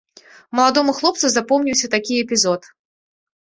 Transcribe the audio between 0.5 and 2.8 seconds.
Маладому хлопцу запомніўся такі эпізод.